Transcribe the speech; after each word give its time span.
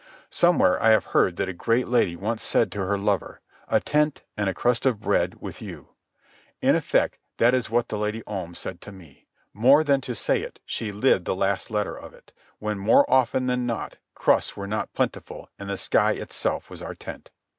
Somewhere 0.31 0.81
I 0.81 0.89
have 0.89 1.05
heard 1.13 1.35
that 1.35 1.47
a 1.47 1.53
great 1.53 1.87
lady 1.87 2.15
once 2.15 2.41
said 2.41 2.71
to 2.71 2.79
her 2.79 2.97
lover: 2.97 3.39
"A 3.67 3.79
tent 3.79 4.23
and 4.35 4.49
a 4.49 4.53
crust 4.55 4.83
of 4.87 4.99
bread 4.99 5.35
with 5.39 5.61
you." 5.61 5.89
In 6.59 6.75
effect 6.75 7.19
that 7.37 7.53
is 7.53 7.69
what 7.69 7.89
the 7.89 7.99
Lady 7.99 8.23
Om 8.25 8.55
said 8.55 8.81
to 8.81 8.91
me. 8.91 9.27
More 9.53 9.83
than 9.83 10.01
to 10.01 10.15
say 10.15 10.41
it, 10.41 10.59
she 10.65 10.91
lived 10.91 11.25
the 11.25 11.35
last 11.35 11.69
letter 11.69 11.95
of 11.95 12.15
it, 12.15 12.33
when 12.57 12.79
more 12.79 13.07
often 13.13 13.45
than 13.45 13.67
not 13.67 13.97
crusts 14.15 14.57
were 14.57 14.65
not 14.65 14.91
plentiful 14.93 15.51
and 15.59 15.69
the 15.69 15.77
sky 15.77 16.13
itself 16.13 16.67
was 16.71 16.81
our 16.81 16.95
tent. 16.95 17.29